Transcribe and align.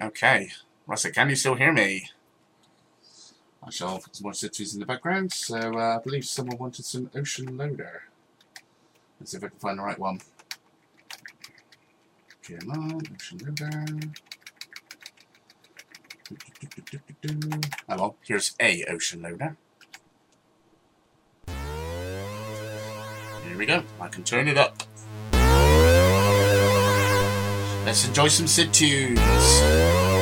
Right, 0.00 0.08
okay. 0.08 0.50
Russell, 0.86 1.12
can 1.12 1.30
you 1.30 1.36
still 1.36 1.54
hear 1.54 1.72
me? 1.72 2.10
I 3.62 3.70
shall 3.70 3.98
put 3.98 4.16
some 4.16 4.24
more 4.24 4.34
cities 4.34 4.74
in 4.74 4.80
the 4.80 4.86
background. 4.86 5.32
So 5.32 5.56
uh, 5.56 5.98
I 5.98 6.02
believe 6.02 6.24
someone 6.24 6.58
wanted 6.58 6.84
some 6.84 7.10
Ocean 7.14 7.56
Loader. 7.56 8.02
Let's 9.18 9.30
see 9.30 9.36
if 9.36 9.44
I 9.44 9.48
can 9.48 9.58
find 9.58 9.78
the 9.78 9.82
right 9.82 9.98
one. 9.98 10.20
Come 12.42 12.70
on, 12.70 13.02
Ocean 13.14 13.38
Loader. 13.44 13.84
Oh 17.88 17.96
well, 17.96 18.16
here's 18.26 18.54
a 18.60 18.84
Ocean 18.86 19.22
Loader. 19.22 19.56
Here 23.46 23.56
we 23.56 23.66
go. 23.66 23.84
I 24.00 24.08
can 24.08 24.24
turn 24.24 24.48
it 24.48 24.58
up. 24.58 24.82
Let's 27.84 28.06
enjoy 28.06 28.28
some 28.28 28.46
Sid 28.46 28.72
tunes. 28.72 30.13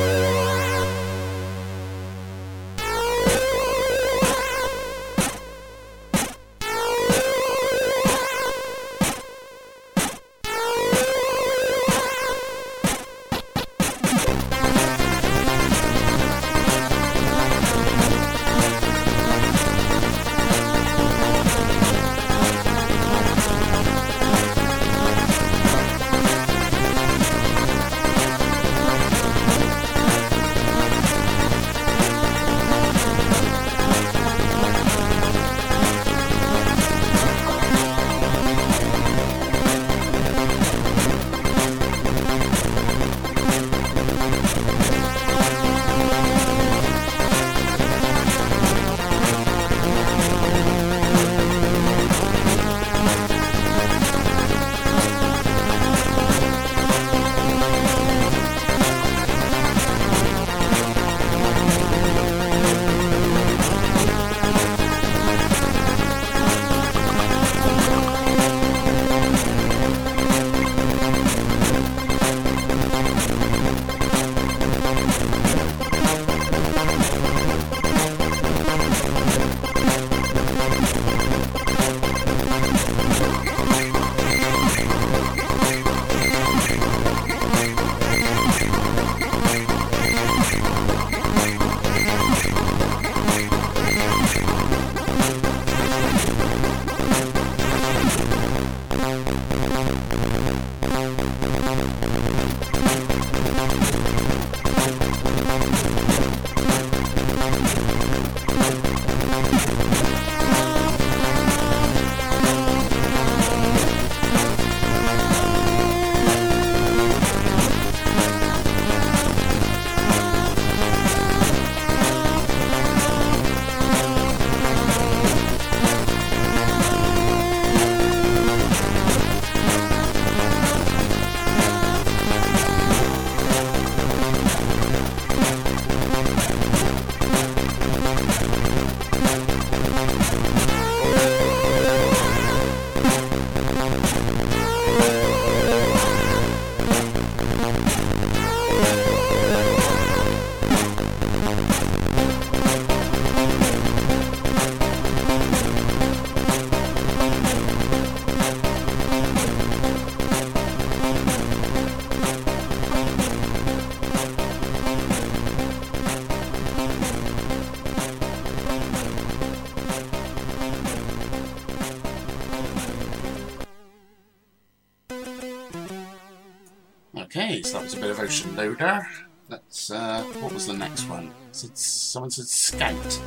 Ocean 178.19 178.55
Loader. 178.55 179.07
Let's, 179.49 179.91
uh, 179.91 180.23
what 180.39 180.53
was 180.53 180.67
the 180.67 180.73
next 180.73 181.03
one? 181.09 181.31
Someone 181.51 182.31
said 182.31 182.47
Scout. 182.47 183.19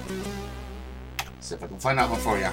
See 1.40 1.54
if 1.54 1.62
I 1.62 1.66
can 1.66 1.78
find 1.78 1.98
that 1.98 2.10
one 2.10 2.20
for 2.20 2.38
you. 2.38 2.48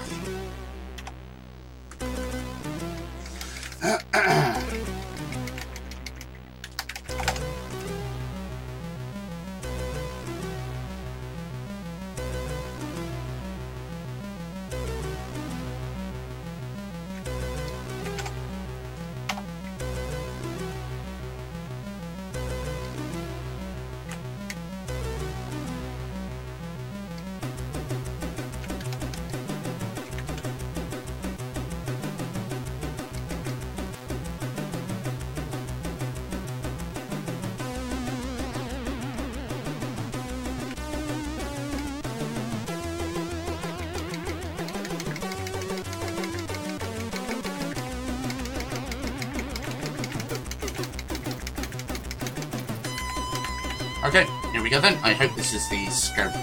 Go 54.74 54.82
then. 54.82 54.98
I 55.04 55.14
hope 55.14 55.36
this 55.36 55.54
is 55.54 55.70
the 55.70 55.86
scout, 55.92 56.34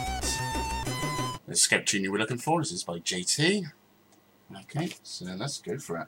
the 1.48 1.56
scout 1.56 1.86
tune 1.86 2.04
you 2.04 2.12
were 2.12 2.18
looking 2.18 2.38
for. 2.38 2.60
This 2.60 2.70
is 2.70 2.84
by 2.84 3.00
JT. 3.00 3.64
Okay, 4.62 4.90
so 5.02 5.24
let's 5.36 5.58
go 5.58 5.78
for 5.78 5.96
it. 5.98 6.06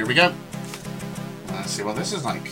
Here 0.00 0.06
we 0.06 0.14
go. 0.14 0.32
Let's 1.48 1.72
see 1.72 1.82
what 1.82 1.94
this 1.94 2.14
is 2.14 2.24
like. 2.24 2.49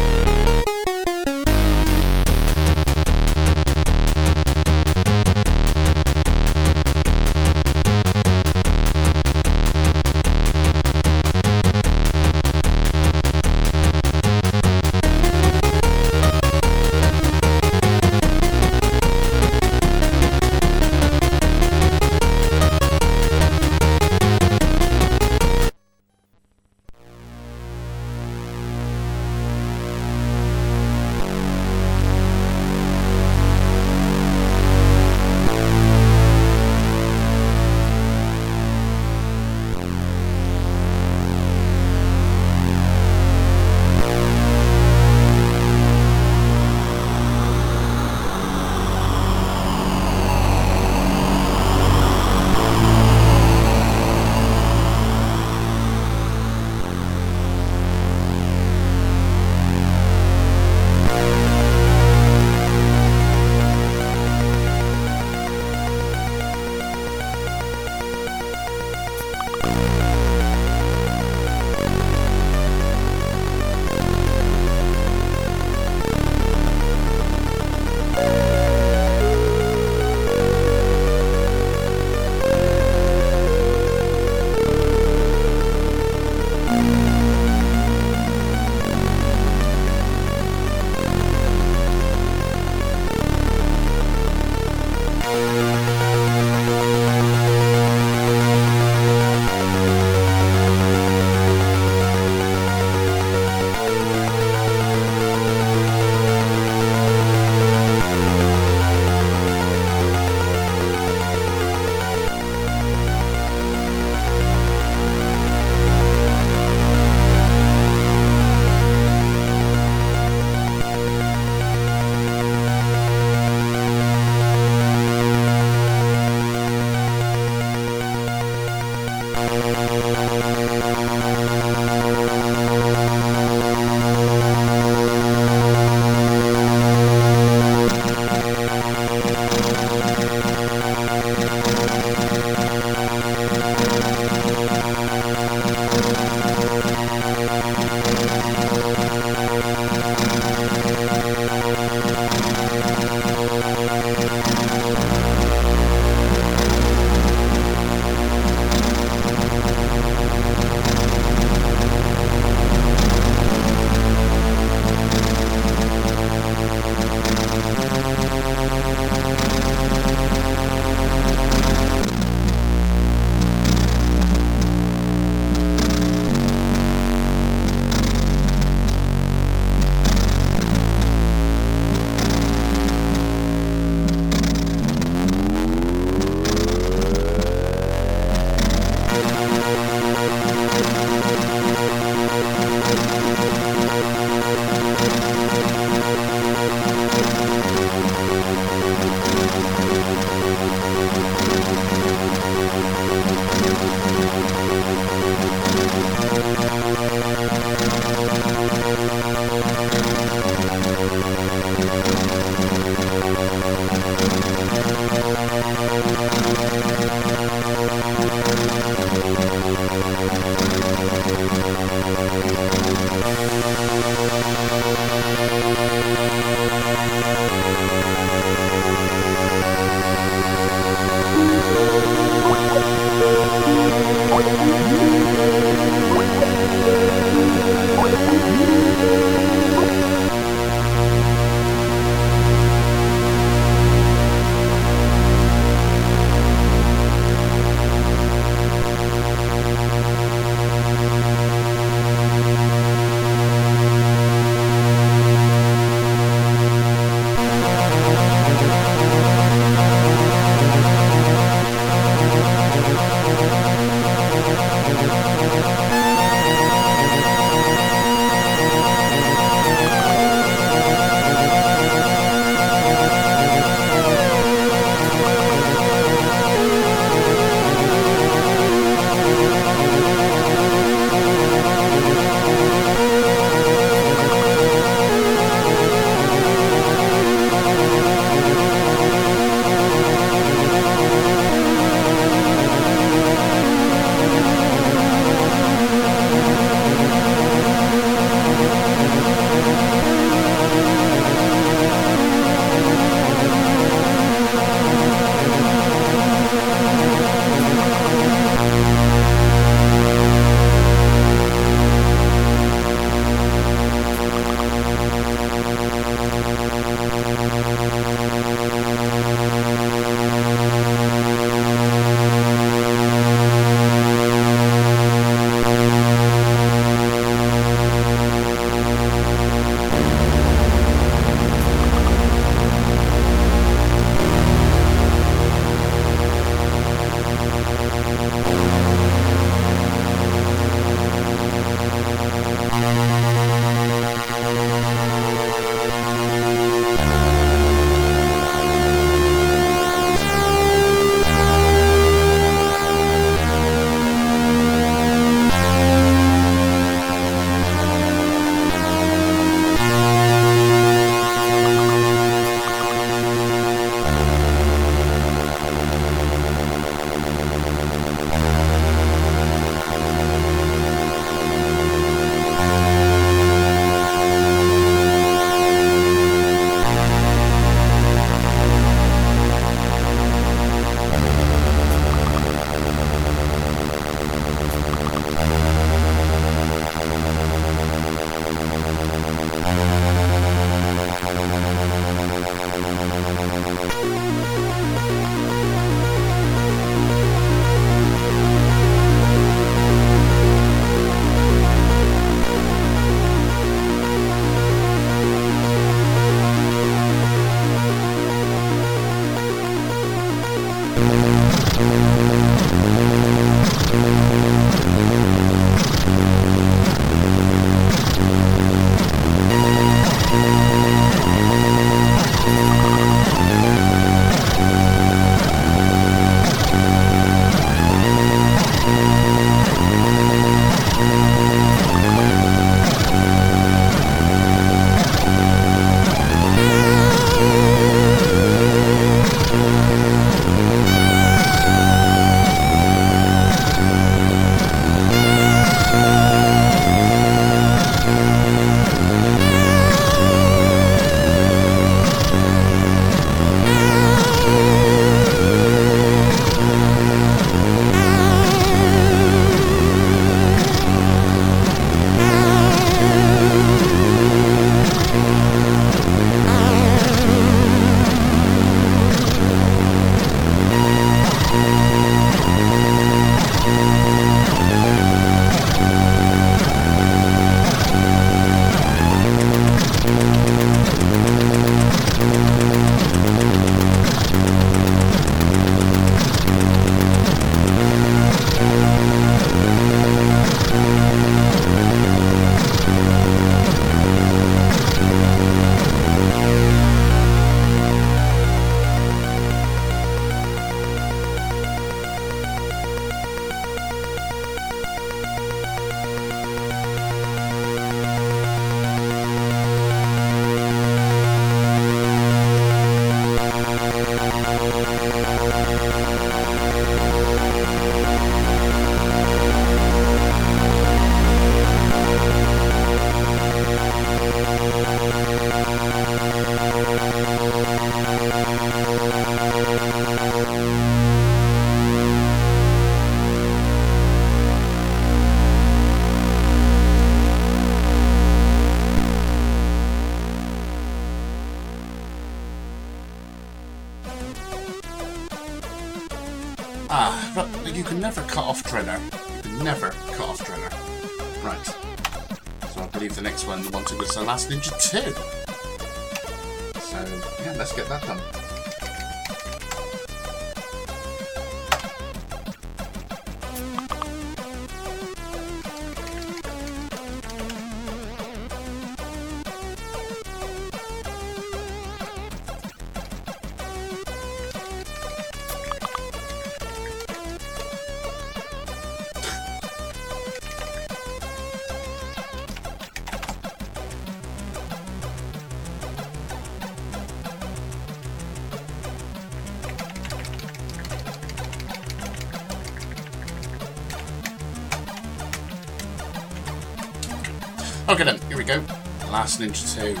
Last 599.26 599.40
Ninja 599.40 599.66
2. 599.74 600.00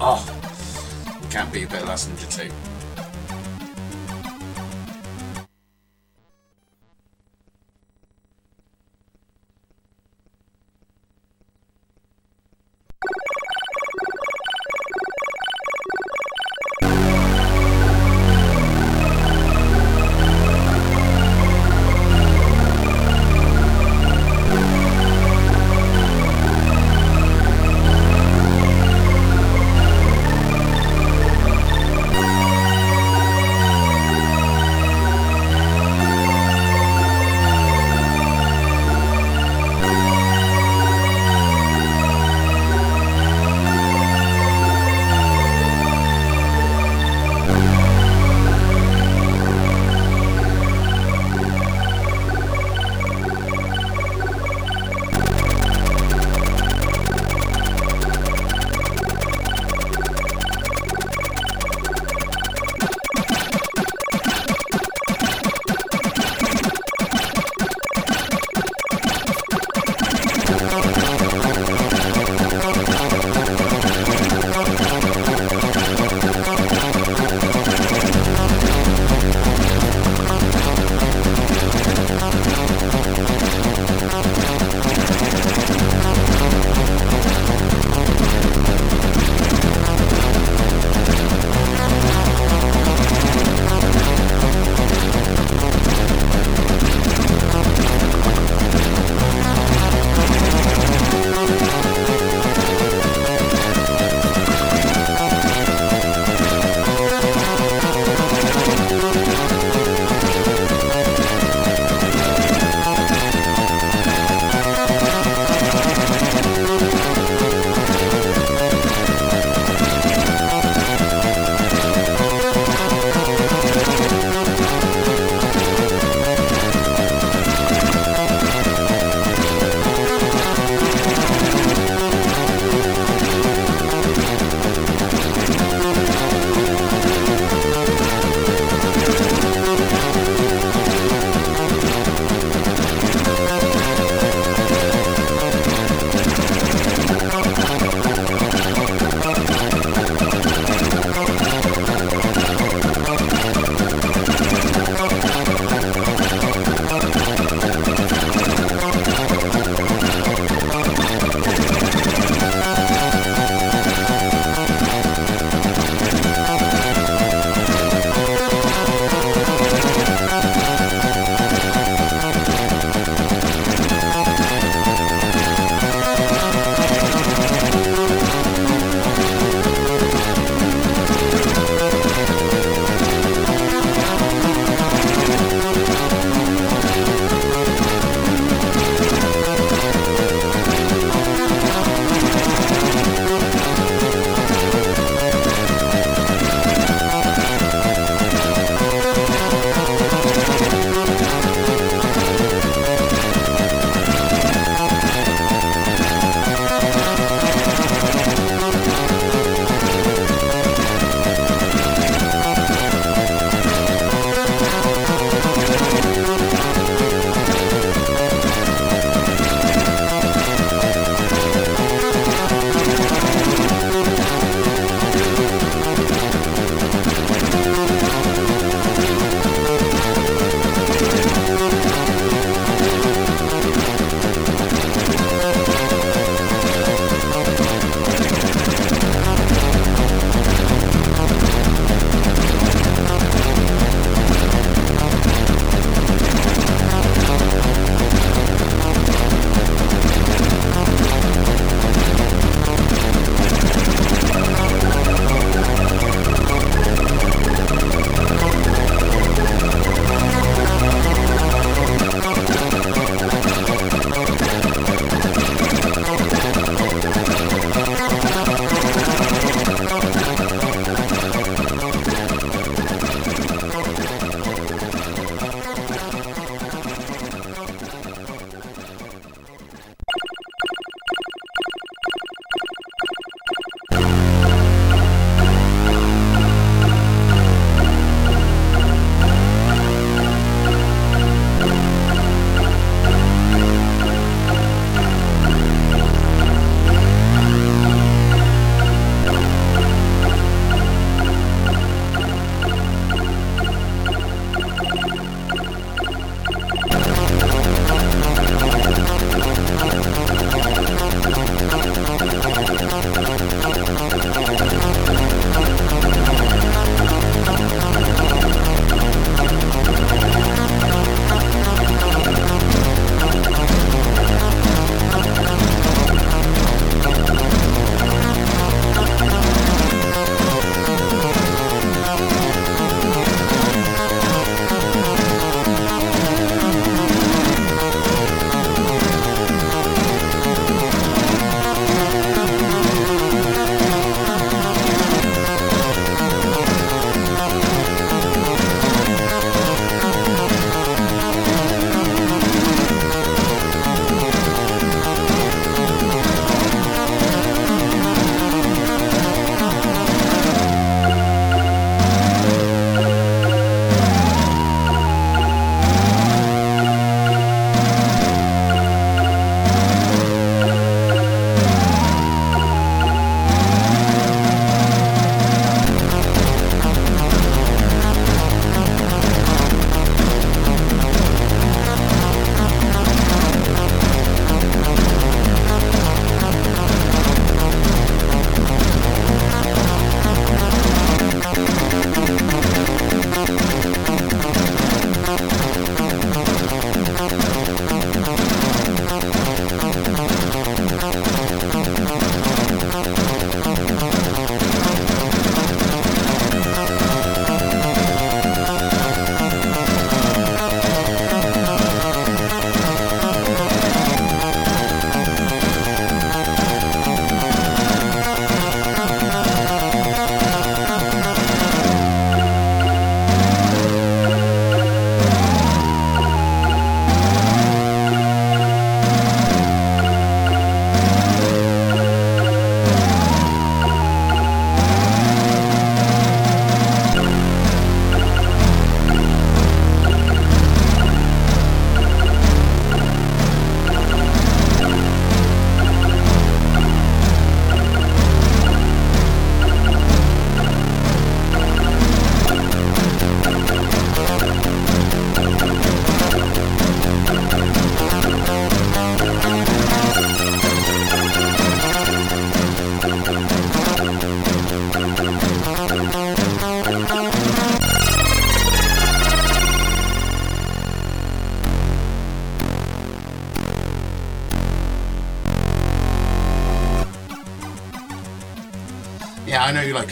Oh, 0.00 0.22
can't 1.30 1.52
be 1.52 1.64
a 1.64 1.66
bit 1.66 1.84
Last 1.84 2.08
Ninja 2.08 2.48
2. 2.48 2.55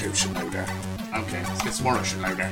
Ocean 0.03 0.35
Loader. 0.35 0.67
Okay, 1.15 1.43
let's 1.45 1.63
get 1.63 1.73
some 1.75 1.85
more 1.85 1.99
Ocean 1.99 2.21
Loader. 2.23 2.51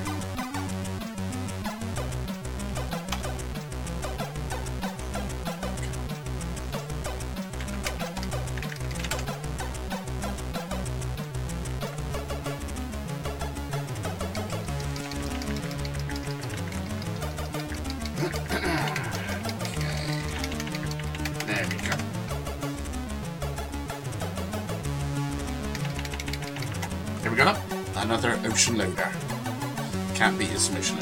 Loader. 28.52 29.10
Can't 30.14 30.38
beat 30.38 30.50
his 30.50 30.68
loaders. 30.70 31.01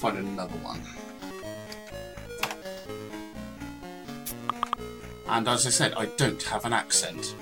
Find 0.00 0.16
another 0.16 0.56
one. 0.62 0.80
And 5.28 5.46
as 5.46 5.66
I 5.66 5.70
said, 5.70 5.92
I 5.92 6.06
don't 6.16 6.42
have 6.44 6.64
an 6.64 6.72
accent. 6.72 7.36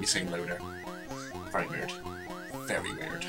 Me 0.00 0.06
saying 0.06 0.30
loader? 0.30 0.58
Very 1.52 1.68
weird. 1.68 1.92
Very 2.66 2.92
weird. 2.94 3.26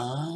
Oh. 0.00 0.27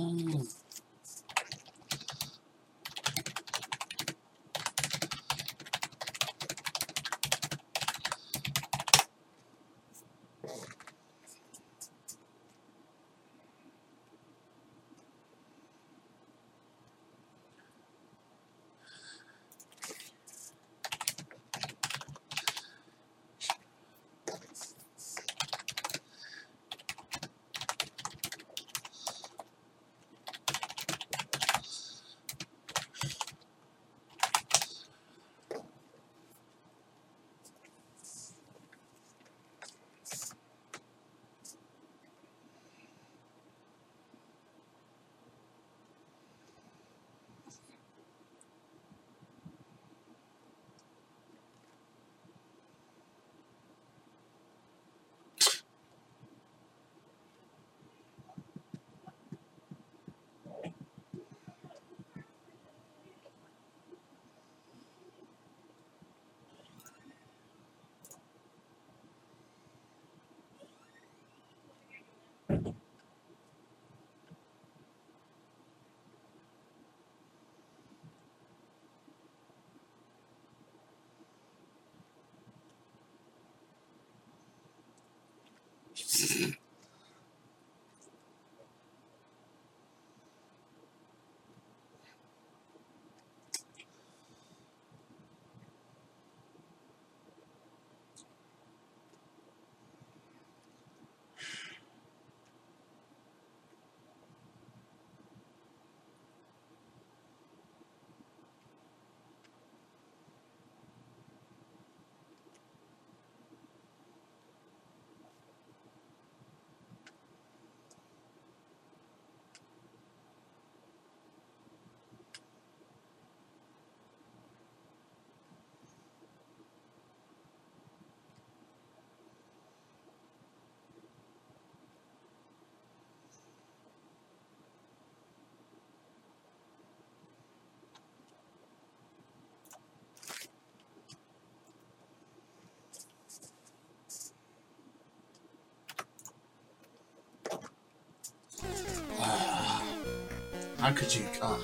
How 150.83 150.91
could 150.91 151.15
you? 151.15 151.25
Ah, 151.41 151.61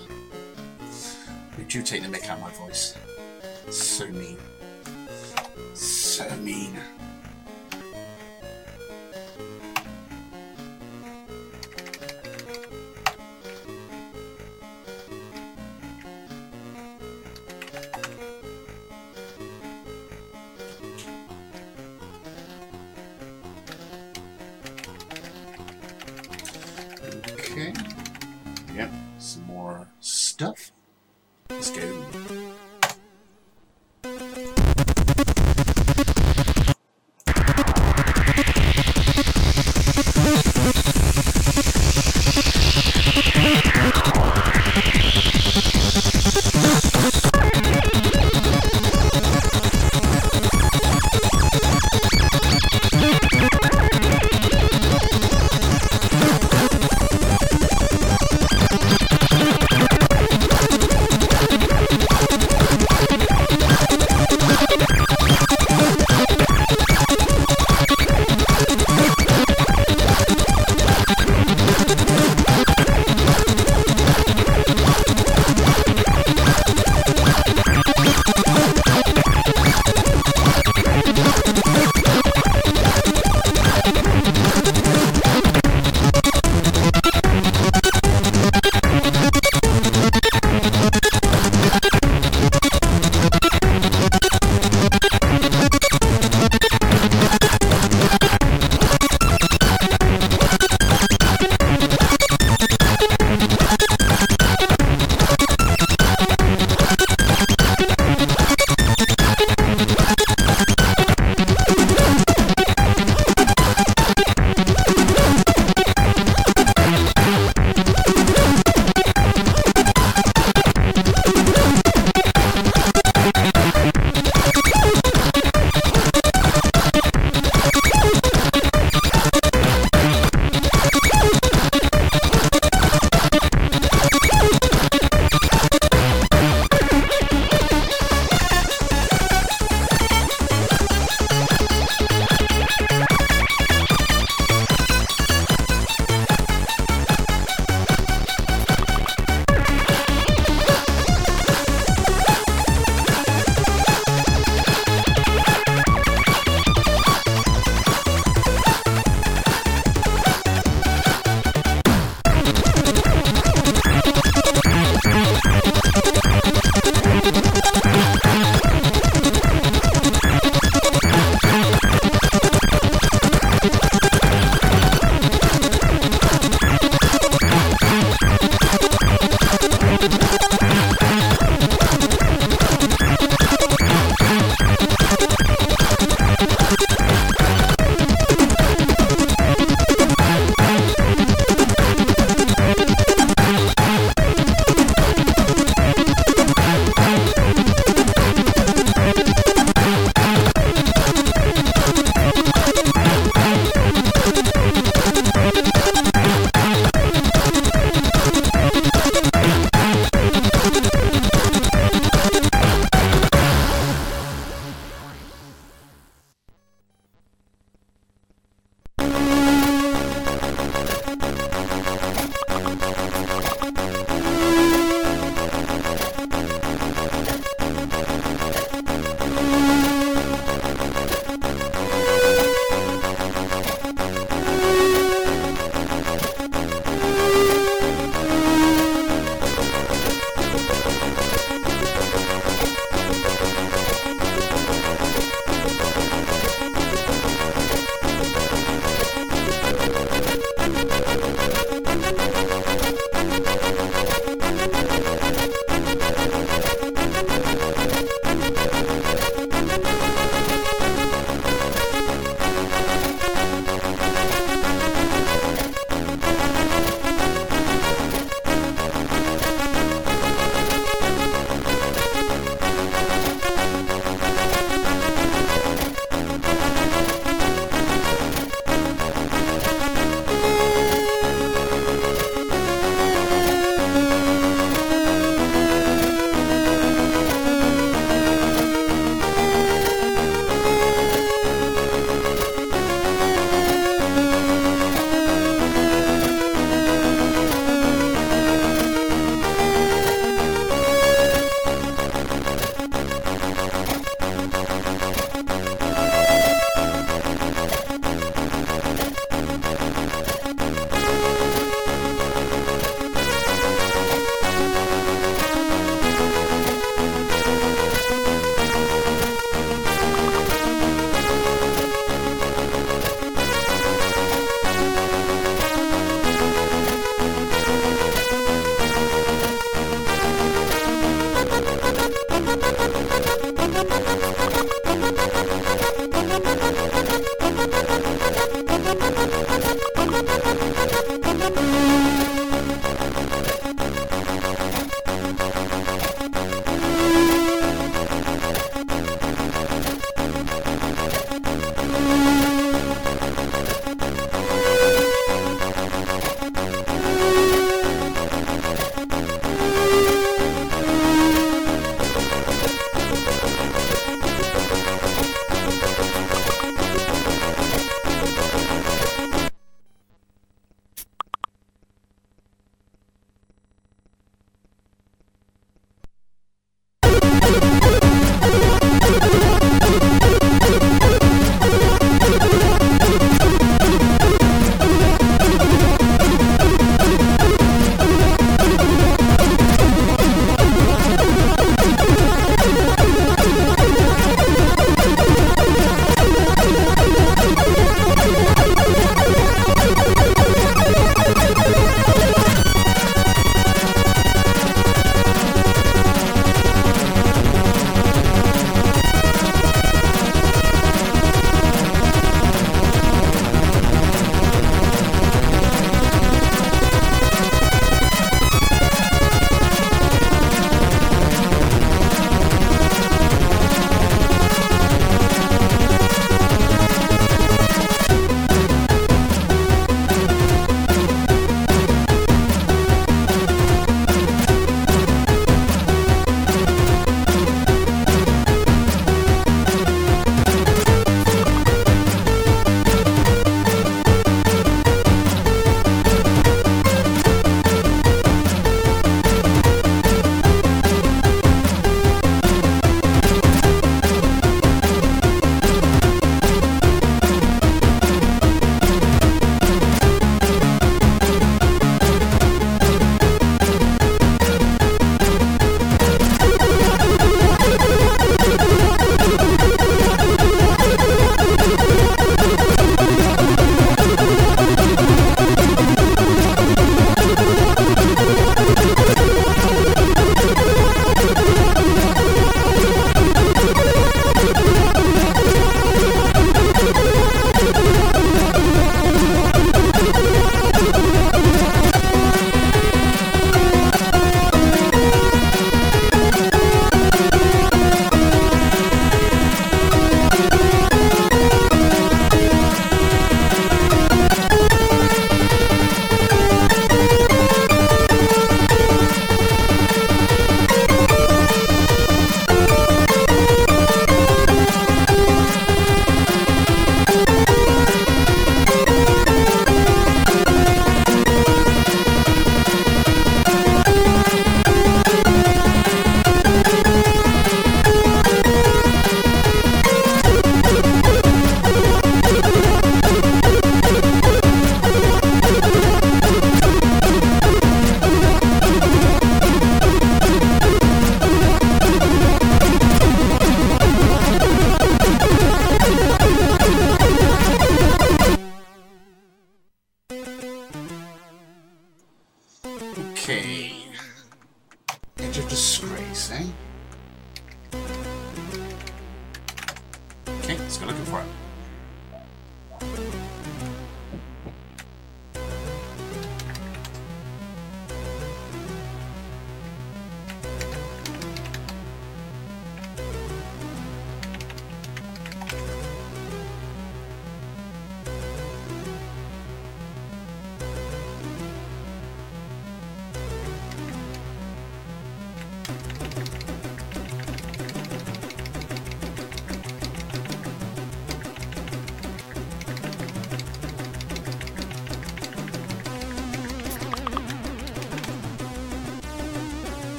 would 1.59 1.75
you 1.75 1.83
take 1.83 2.03
the 2.03 2.09
mick 2.09 2.29
out 2.29 2.39
of 2.39 2.41
my 2.41 2.53
voice? 2.53 2.95
So 3.69 4.07
mean. 4.07 4.39
So 5.75 6.25
mean. 6.37 6.79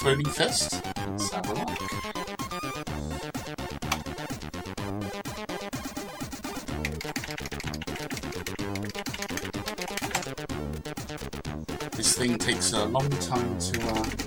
Exploding 0.00 0.26
Fist? 0.26 0.80
This 11.96 12.16
thing 12.16 12.38
takes 12.38 12.72
a 12.74 12.84
long 12.84 13.10
time 13.10 13.58
to 13.58 13.88
uh, 13.88 14.17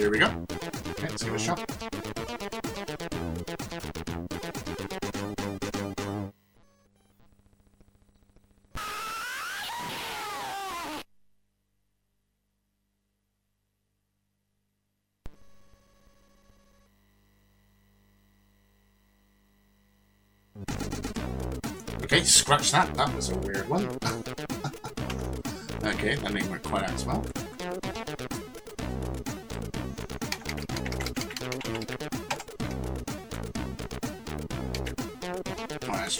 Here 0.00 0.10
we 0.10 0.18
go. 0.18 0.28
Okay, 0.28 1.08
let's 1.10 1.22
give 1.22 1.34
it 1.34 1.36
a 1.36 1.38
shot. 1.38 1.60
Okay, 22.04 22.24
scratch 22.24 22.72
that. 22.72 22.94
That 22.94 23.14
was 23.14 23.28
a 23.28 23.36
weird 23.36 23.68
one. 23.68 23.84
okay, 25.84 26.14
that 26.14 26.32
didn't 26.32 26.50
work 26.50 26.62
quite 26.62 26.84
as 26.84 27.04
well. 27.04 27.22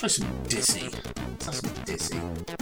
Try 0.00 0.08
some 0.08 0.26
Dizzy. 0.48 0.88
Let's 0.88 1.44
have 1.44 1.54
some 1.56 1.84
Dizzy. 1.84 2.59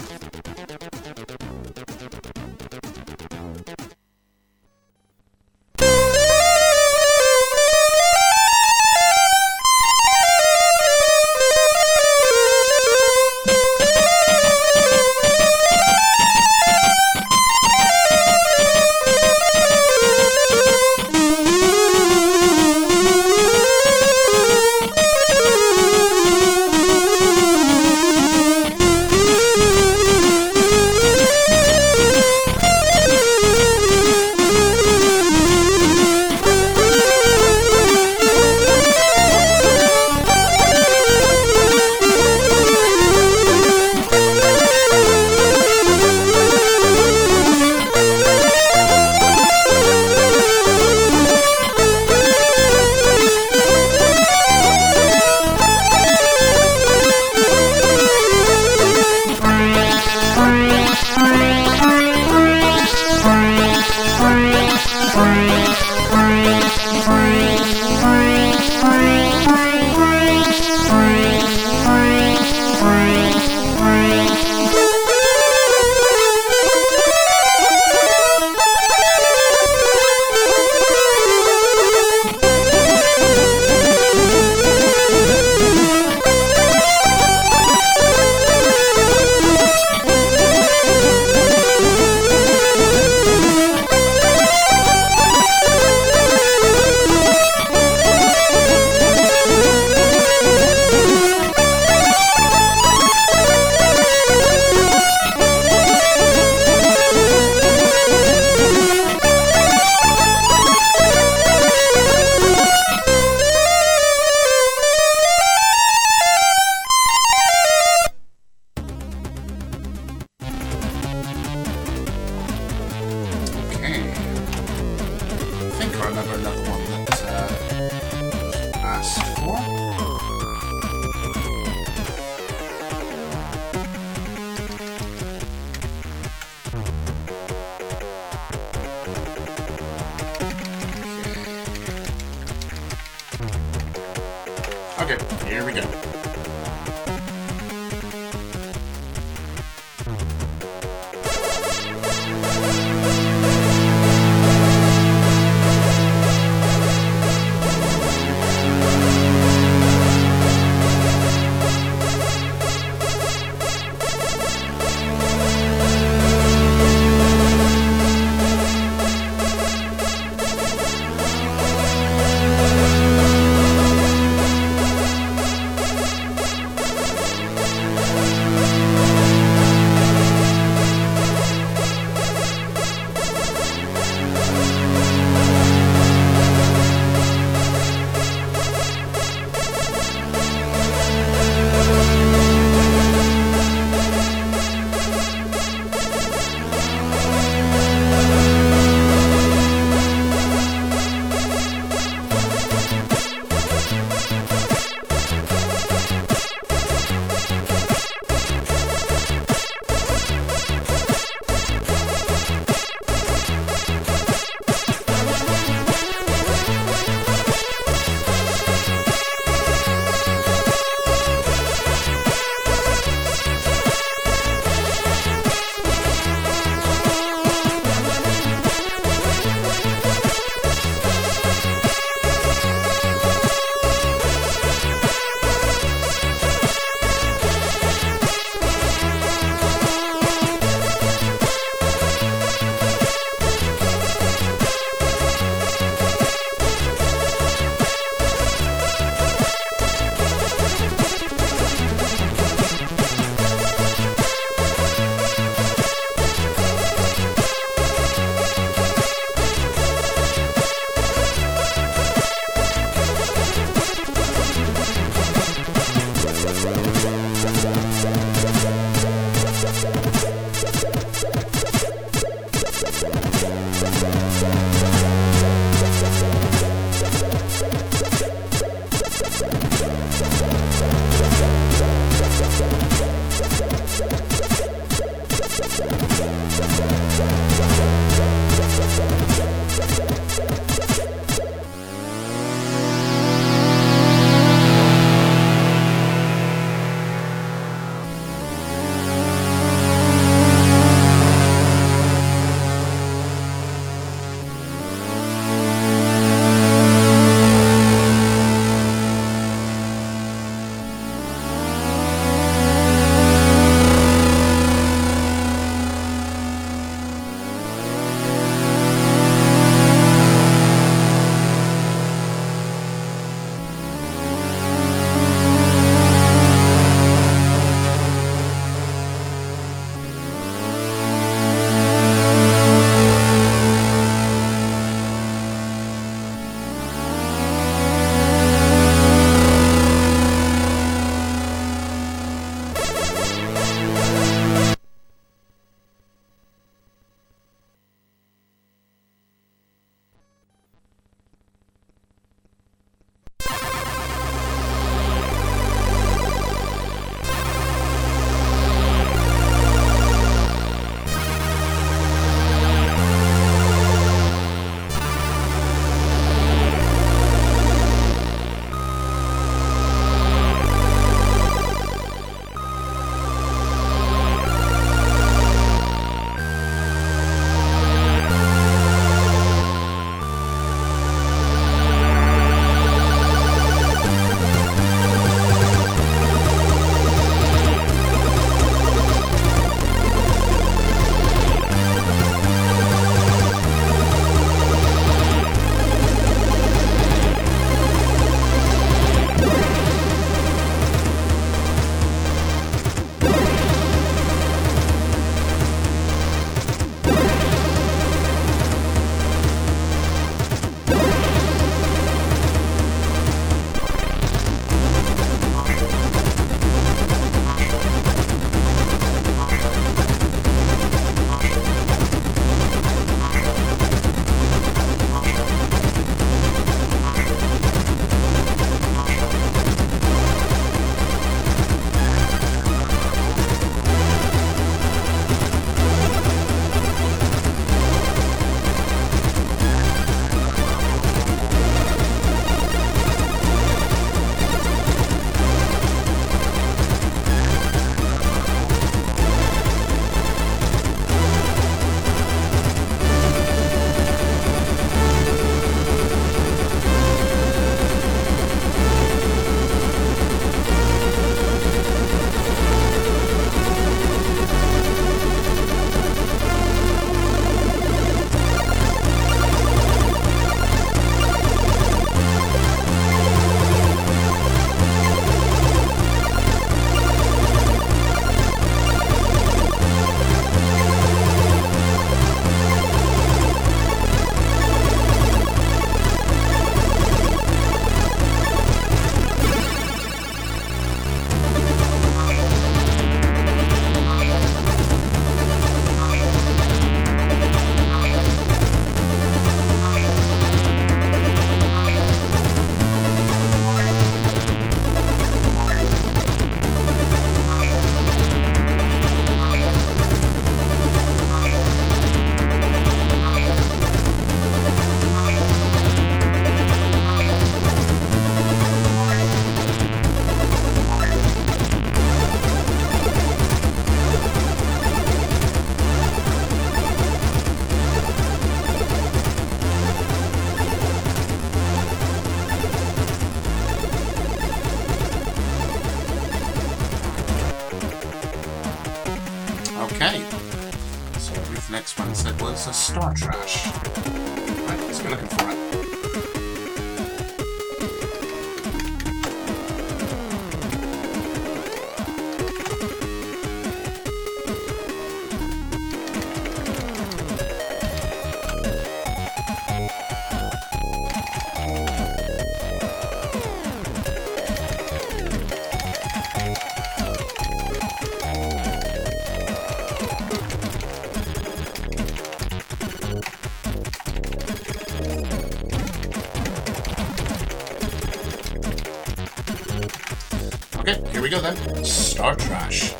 Star 582.18 582.34
Trash. 582.34 582.97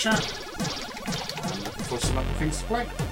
chat. 0.00 0.32
And 1.44 1.62
looking 1.62 1.84
forward 1.84 2.02
some 2.02 2.16
other 2.16 2.32
things 2.38 2.58
to 2.60 2.64
play. 2.64 3.09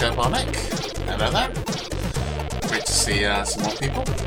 Cherbonik. 0.00 0.56
Hello 1.04 1.30
there. 1.30 1.50
Great 2.68 2.86
to 2.86 2.92
see 2.92 3.26
uh, 3.26 3.44
some 3.44 3.64
more 3.64 3.74
people. 3.74 4.19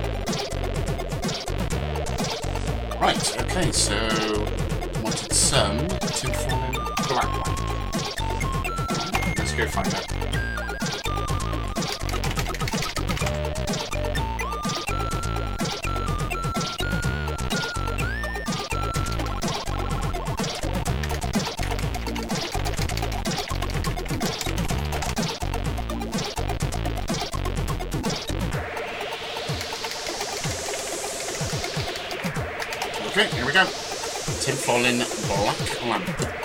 fallen 34.66 34.98
black 35.28 35.84
lamp. 35.84 36.43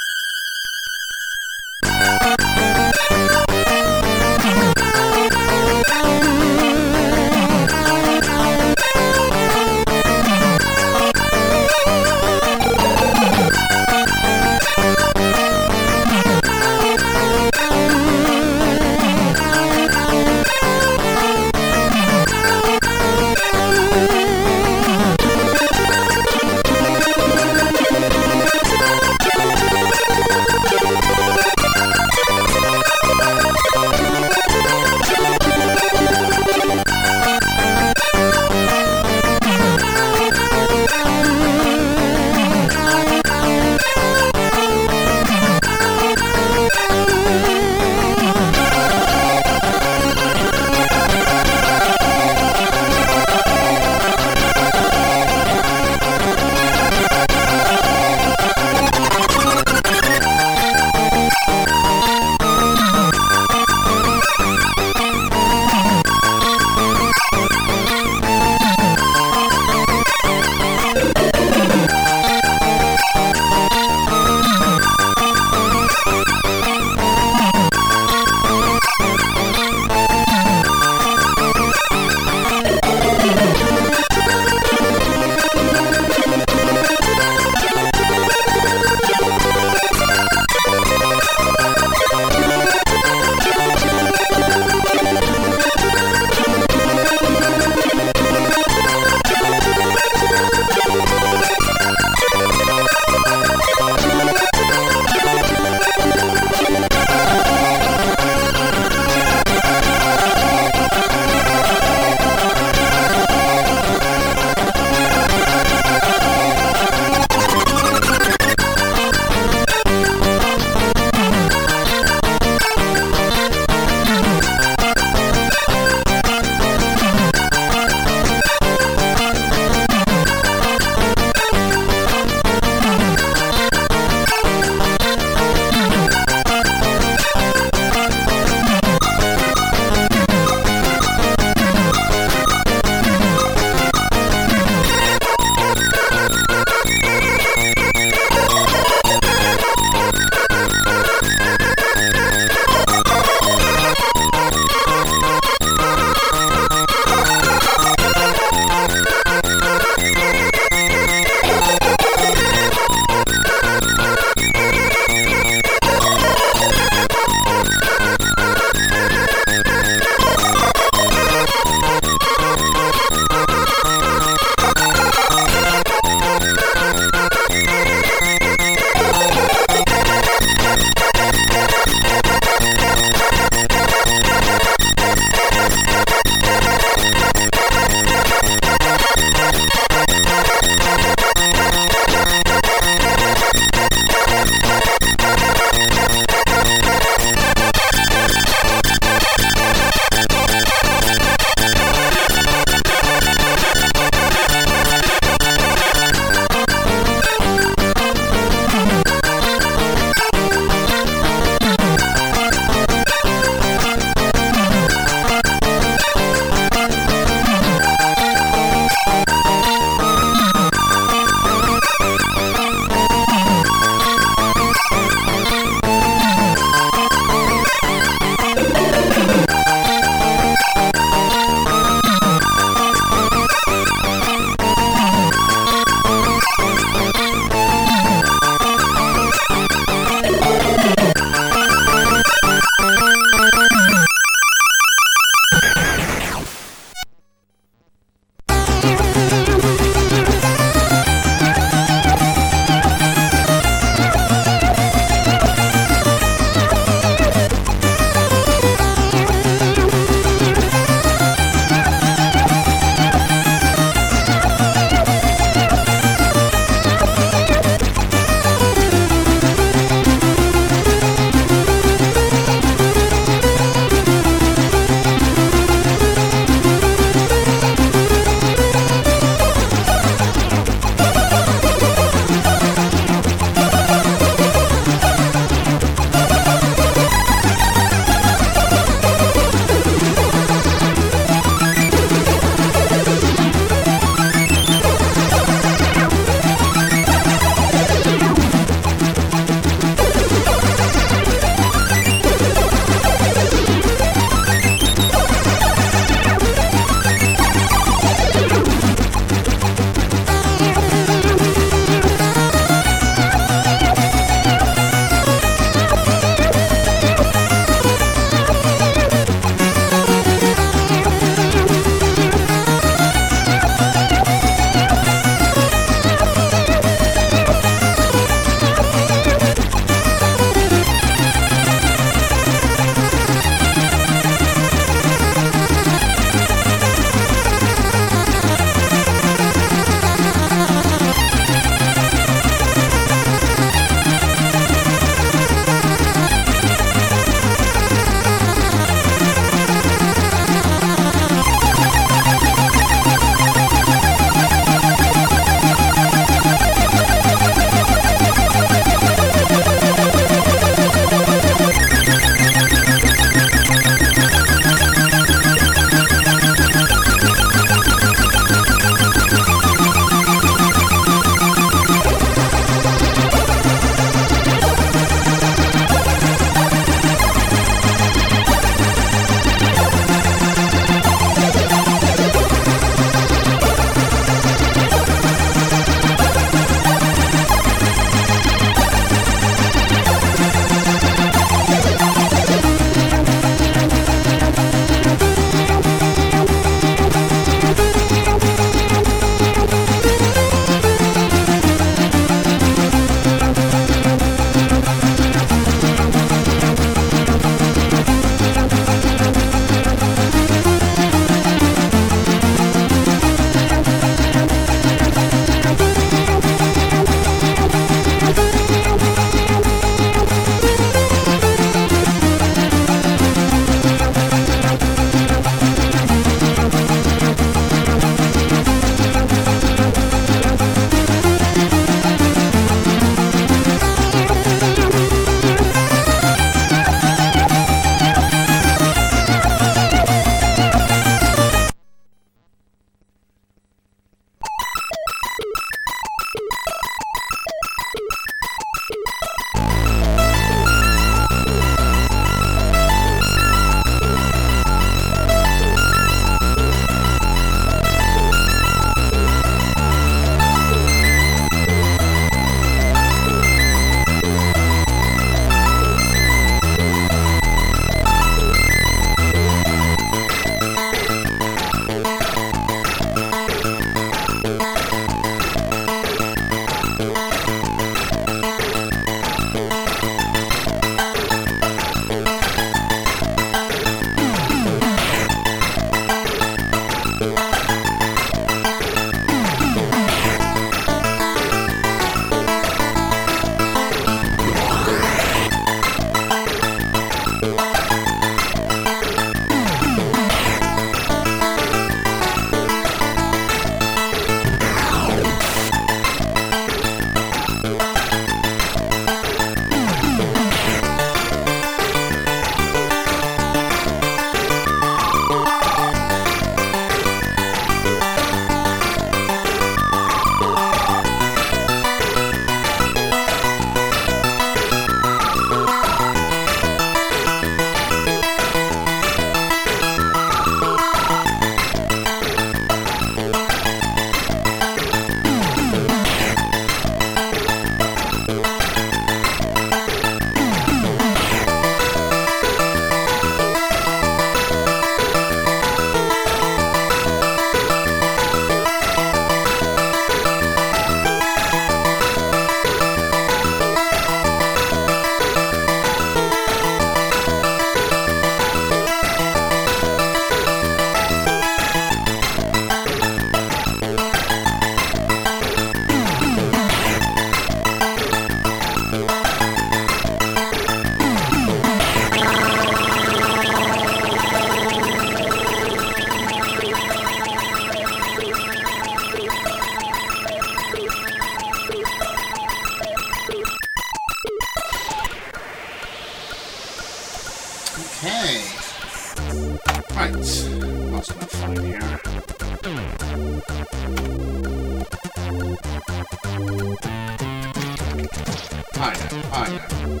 I 598.80 598.94
know, 598.94 599.22
I 599.32 599.48
know. 599.50 600.00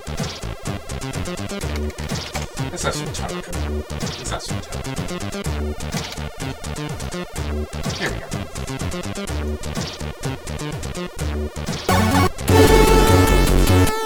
Let's 2.70 2.84
have 2.84 2.94
some 2.94 3.12
token. 3.12 3.84
Let's 3.90 4.30
have 4.30 4.42
some 4.42 4.60
token. 4.60 4.94
Here 7.98 8.10
we 8.12 8.18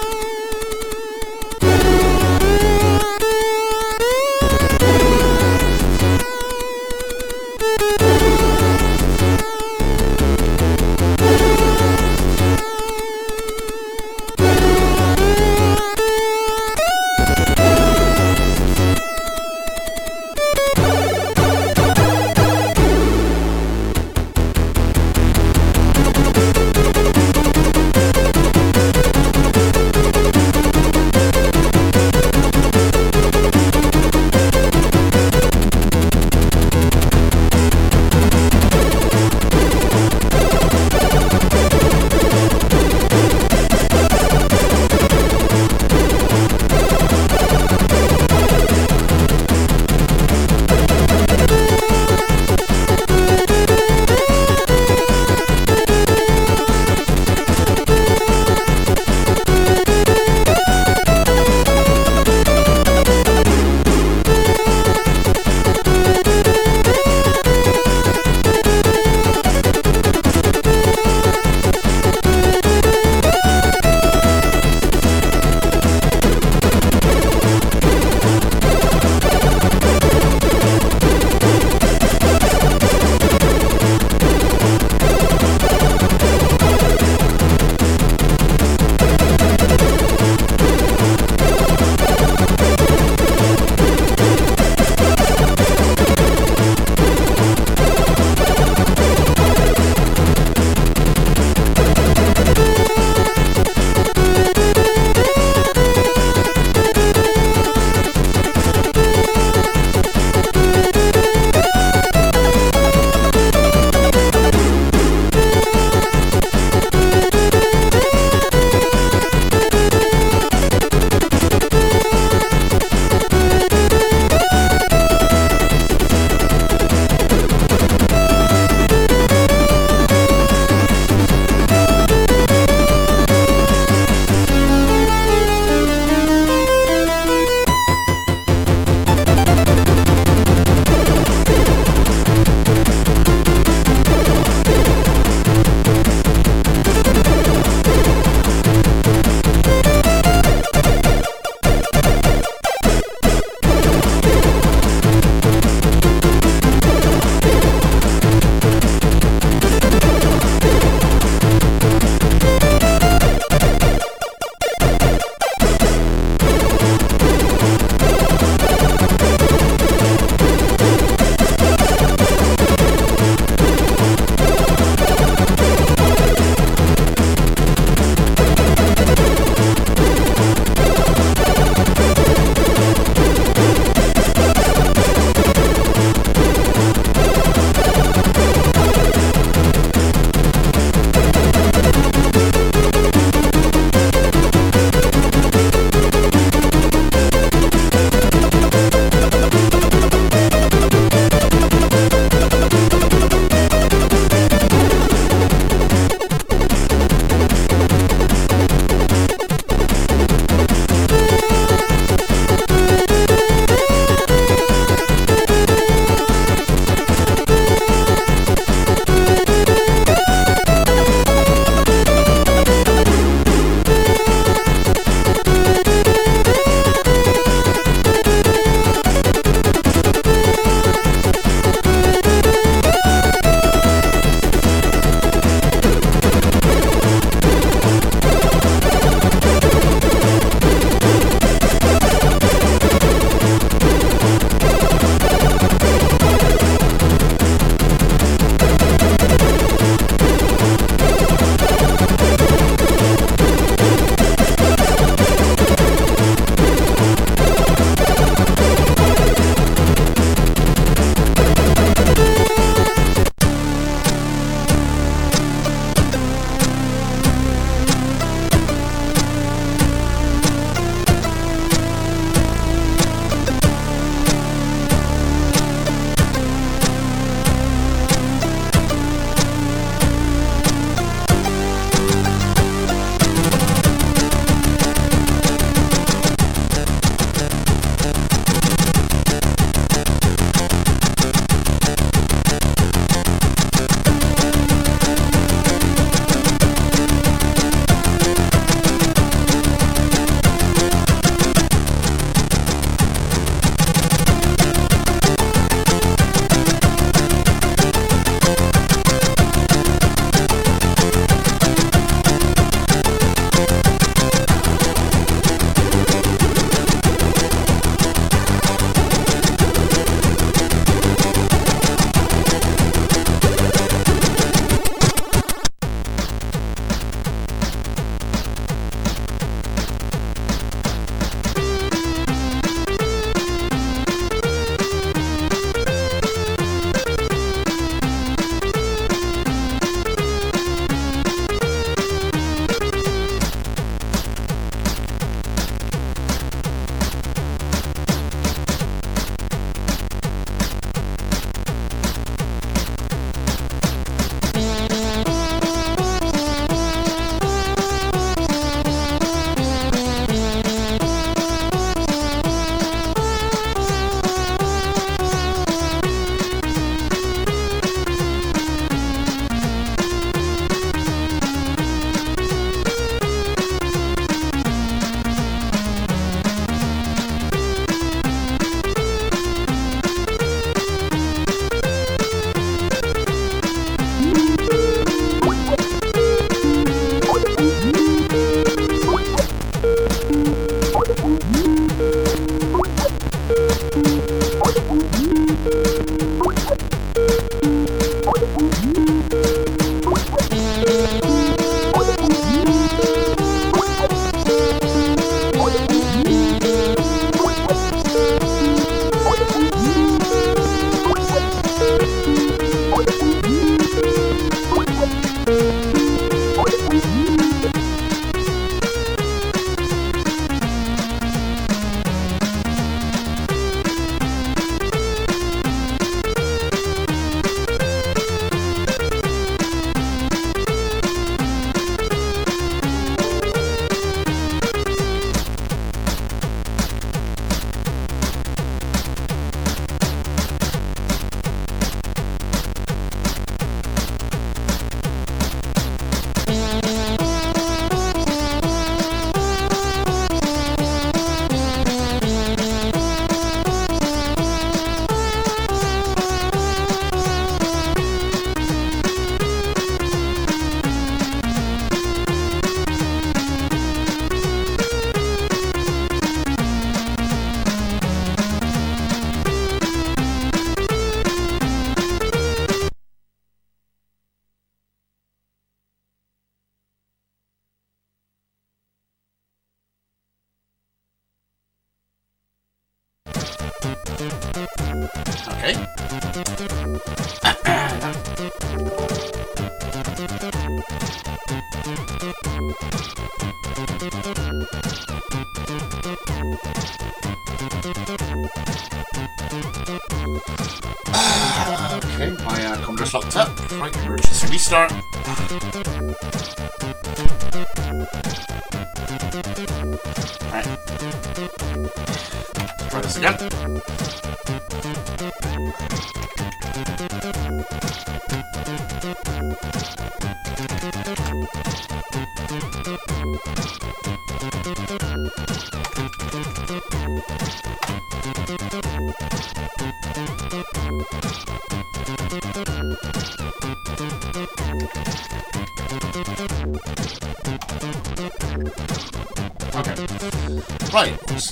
go. 0.00 0.11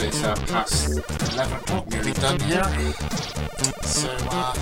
It's 0.02 0.22
uh, 0.22 0.34
past 0.46 0.98
11 1.32 1.56
o'clock, 1.58 1.86
nearly 1.88 2.12
done 2.12 2.40
here. 2.40 2.64
So, 3.82 4.08
uh... 4.30 4.54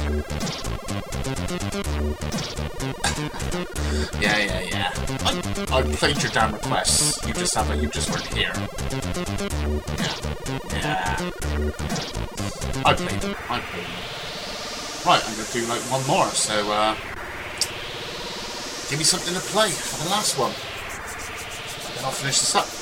yeah, 4.21 4.39
yeah, 4.39 4.61
yeah. 4.61 4.93
I, 5.71 5.79
I 5.79 5.83
played 5.83 6.23
your 6.23 6.33
damn 6.33 6.53
requests. 6.53 7.27
You 7.27 7.35
just 7.35 7.55
haven't, 7.55 7.81
you 7.81 7.89
just 7.89 8.11
weren't 8.11 8.27
here. 8.35 8.53
Yeah. 10.75 11.21
Yeah. 11.21 11.31
I 12.85 12.95
played 12.95 13.21
them. 13.21 13.37
I 13.49 13.61
played 13.61 13.85
them. 13.85 13.93
Right, 15.07 15.23
I'm 15.25 15.37
gonna 15.37 15.49
do 15.53 15.67
like 15.67 15.83
one 15.91 16.07
more, 16.07 16.27
so, 16.29 16.71
uh... 16.71 16.95
Give 18.91 18.99
me 18.99 19.05
something 19.05 19.35
to 19.35 19.41
play 19.41 19.71
for 19.71 20.05
the 20.05 20.11
last 20.11 20.39
one. 20.39 20.53
Then 21.95 22.05
I'll 22.05 22.11
finish 22.11 22.41
this 22.41 22.55
up. 22.55 22.78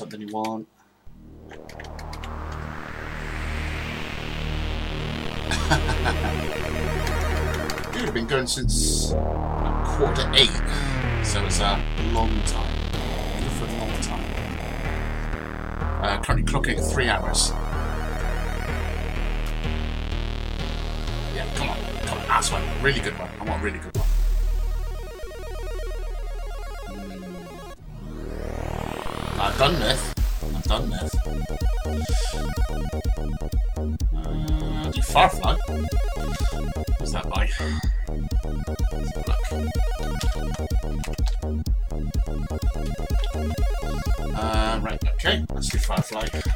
Something 0.00 0.20
you 0.22 0.28
want. 0.28 0.66
Dude, 7.92 8.08
I've 8.08 8.14
been 8.14 8.26
going 8.26 8.46
since 8.46 9.10
quarter 9.10 10.26
eight, 10.34 10.48
so 11.22 11.44
it's 11.44 11.60
a 11.60 11.78
long 12.12 12.30
time. 12.44 12.74
Good 13.40 13.52
for 13.52 13.66
a 13.66 13.76
long 13.76 14.00
time. 14.00 14.24
Uh, 16.02 16.18
currently 16.22 16.50
clocking 16.50 16.80
three 16.92 17.10
hours. 17.10 17.50
Yeah, 21.34 21.46
come 21.56 21.68
on, 21.68 21.76
come 22.06 22.18
on, 22.18 22.26
that's 22.26 22.50
one, 22.50 22.62
really 22.82 23.00
good 23.00 23.18
one. 23.18 23.28
I 23.38 23.44
want 23.44 23.62
really 23.62 23.78
good 23.78 23.89
okay. 45.90 46.16
Let's 46.16 46.49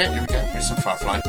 Okay, 0.00 0.12
here 0.12 0.20
we 0.20 0.26
go. 0.28 0.38
Here's 0.52 0.68
some 0.68 0.76
Firefly. 0.76 1.27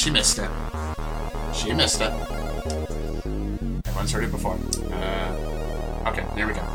She 0.00 0.10
missed 0.10 0.38
it. 0.38 0.50
She 1.52 1.74
missed 1.74 2.00
it. 2.00 2.10
Everyone's 3.84 4.12
heard 4.12 4.24
it 4.24 4.30
before. 4.30 4.54
Uh, 4.90 6.08
okay, 6.08 6.24
here 6.34 6.46
we 6.46 6.54
go. 6.54 6.69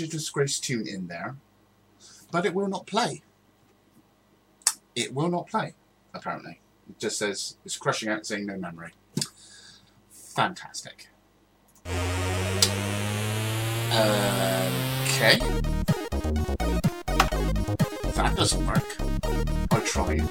Of 0.00 0.10
Disgrace 0.10 0.58
tune 0.58 0.86
in 0.86 1.08
there, 1.08 1.36
but 2.30 2.44
it 2.46 2.54
will 2.54 2.68
not 2.68 2.86
play. 2.86 3.22
It 4.94 5.14
will 5.14 5.28
not 5.28 5.48
play, 5.48 5.74
apparently. 6.12 6.60
It 6.88 6.98
just 6.98 7.18
says, 7.18 7.56
it's 7.64 7.76
crushing 7.76 8.08
out 8.08 8.26
saying 8.26 8.46
no 8.46 8.56
memory. 8.56 8.92
Fantastic. 10.10 11.08
Okay. 13.90 15.38
That 18.14 18.34
doesn't 18.36 18.66
work. 18.66 18.96
I 19.70 19.80
tried. 19.84 20.28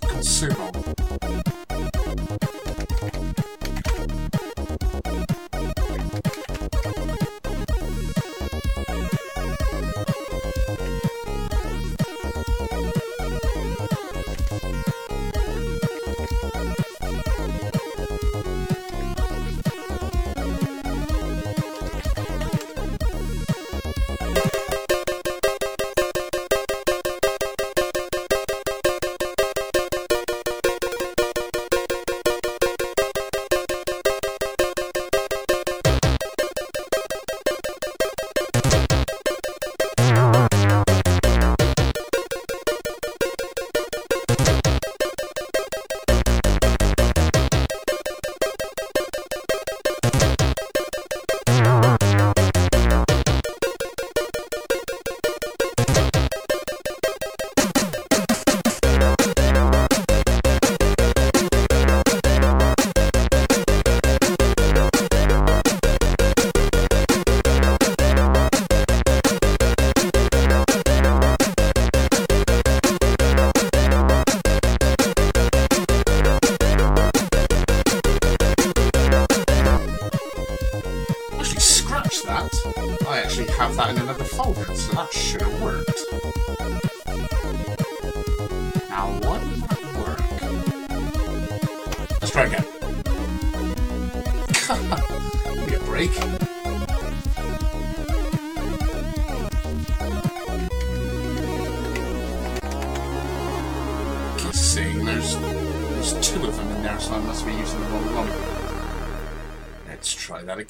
Got 0.00 0.24
so. 0.24 1.53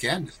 Again. 0.05 0.31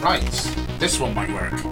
Right, 0.00 0.22
this 0.78 0.98
one 0.98 1.14
might 1.14 1.30
work. 1.30 1.67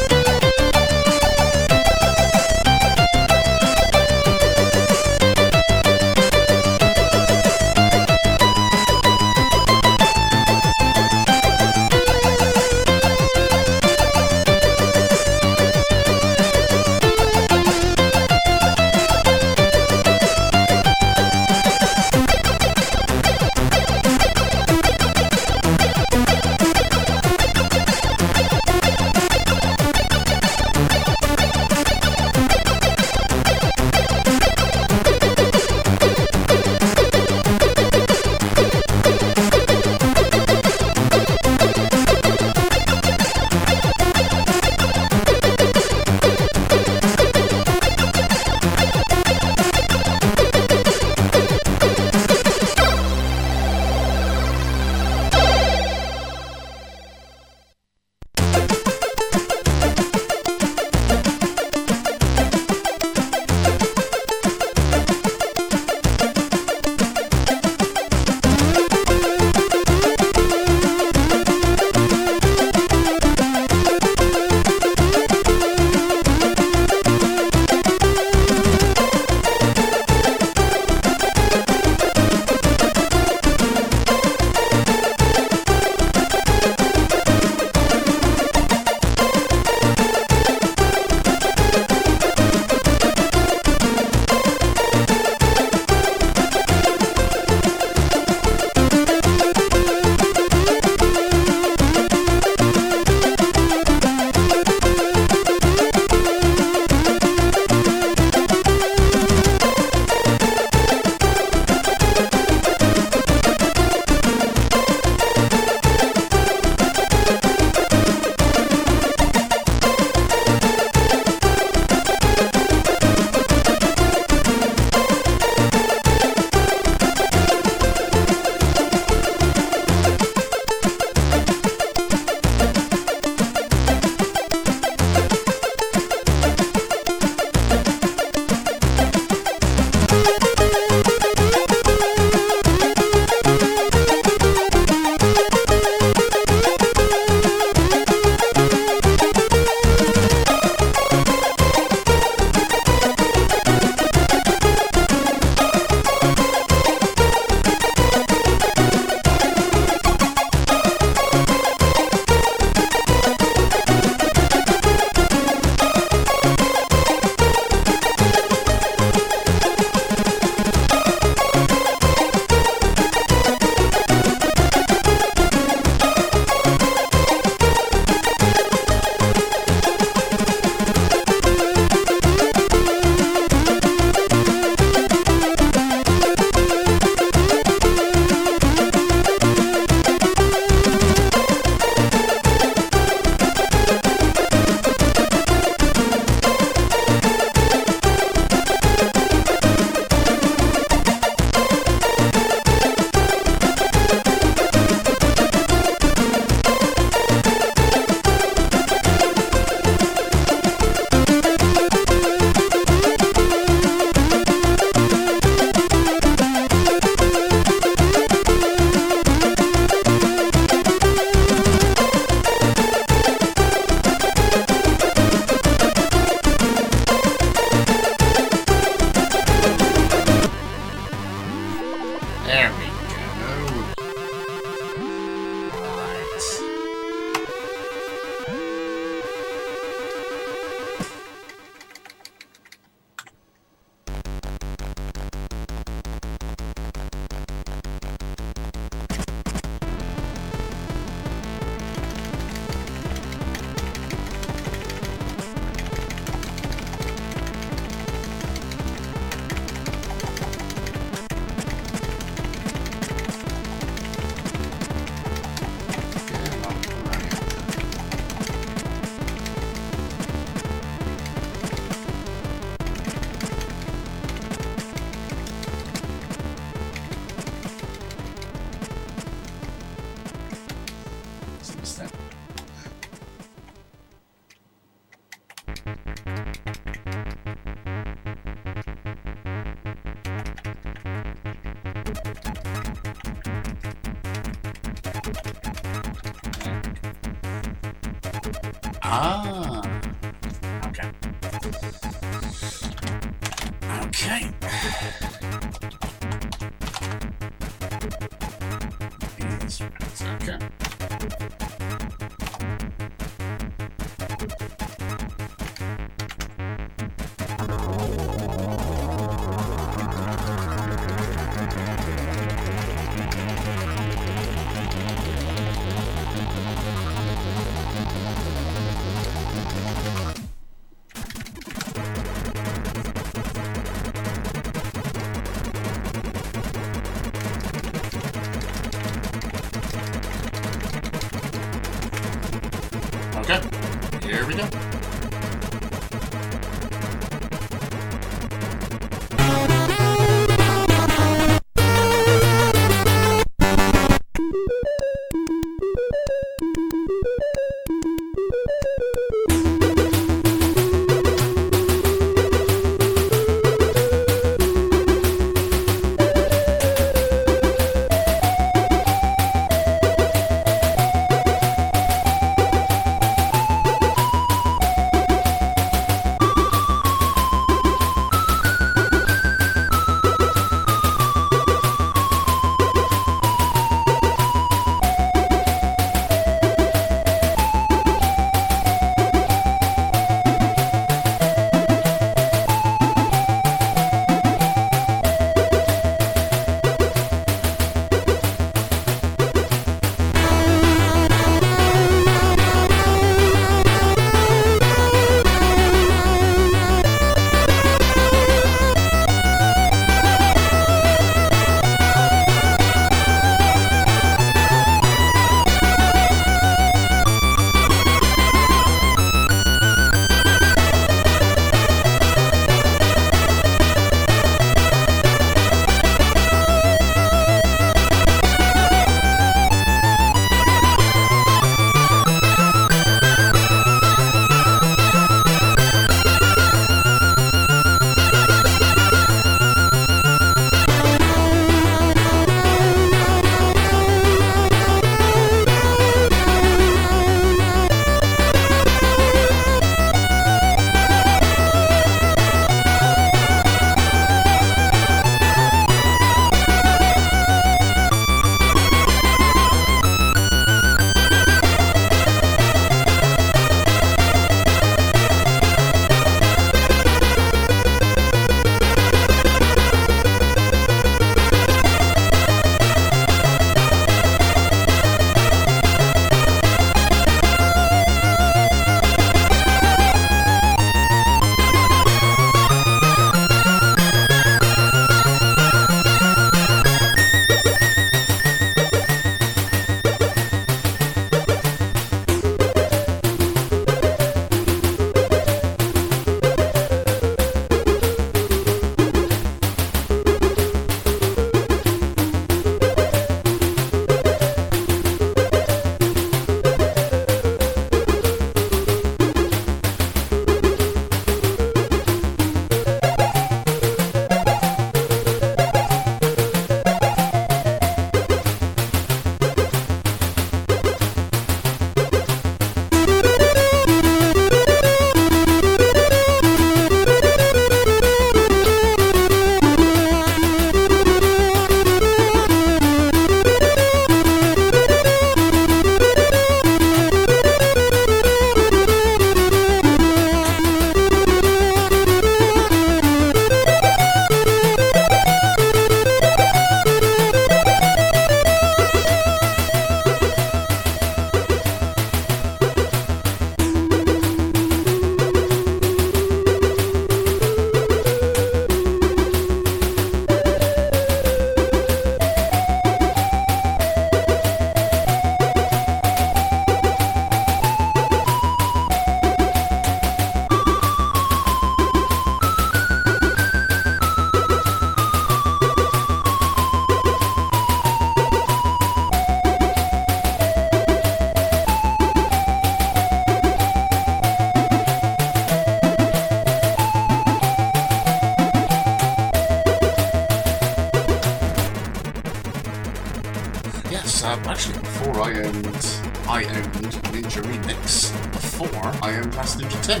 Before 599.06 599.20
I 599.20 599.22
owned 599.22 599.34
Last 599.36 599.58
Ninja 599.60 599.78
2. 599.84 600.00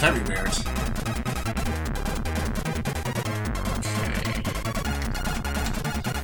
Very 0.00 0.22
weird. 0.22 0.54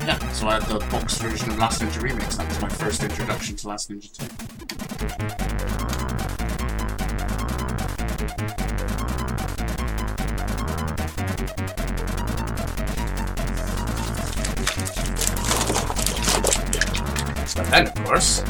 Yeah, 0.05 0.19
so 0.33 0.49
I 0.49 0.55
had 0.55 0.65
the 0.65 0.79
box 0.91 1.19
version 1.19 1.51
of 1.51 1.59
Last 1.59 1.83
Ninja 1.83 2.01
Remix. 2.01 2.37
That 2.37 2.49
was 2.49 2.61
my 2.61 2.69
first 2.69 3.05
introduction 3.05 3.55
to 3.55 3.69
Last 3.69 3.91
Ninja 3.91 4.11
2. 4.13 4.27
But 17.55 17.71
then, 17.71 17.87
of 17.87 17.95
course, 18.05 18.43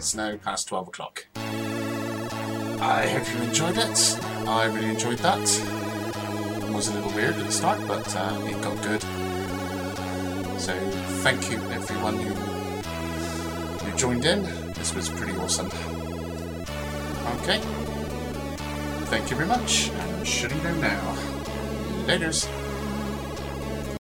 it's 0.00 0.14
now 0.14 0.34
past 0.38 0.66
12 0.68 0.88
o'clock. 0.88 1.26
I 1.36 3.06
hope 3.06 3.34
you 3.34 3.42
enjoyed 3.42 3.76
it. 3.76 4.18
I 4.48 4.64
really 4.64 4.88
enjoyed 4.88 5.18
that. 5.18 5.46
It 6.64 6.72
was 6.72 6.88
a 6.88 6.94
little 6.94 7.10
weird 7.10 7.34
at 7.34 7.44
the 7.44 7.52
start, 7.52 7.86
but 7.86 8.16
uh, 8.16 8.40
it 8.46 8.62
got 8.62 8.82
good. 8.82 9.02
So 10.58 10.72
thank 11.20 11.50
you 11.50 11.58
everyone 11.70 12.16
who, 12.16 12.32
who 13.84 13.98
joined 13.98 14.24
in. 14.24 14.44
This 14.72 14.94
was 14.94 15.10
pretty 15.10 15.36
awesome. 15.36 15.66
Okay. 17.42 17.60
Thank 19.12 19.30
you 19.30 19.36
very 19.36 19.48
much. 19.48 19.90
I'm 19.90 20.24
shutting 20.24 20.60
down 20.60 20.80
now. 20.80 21.14
Laters. 22.06 22.59